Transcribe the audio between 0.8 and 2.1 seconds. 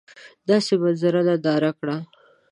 منظره ننداره کړه!